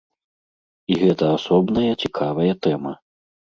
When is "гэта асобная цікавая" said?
1.01-2.59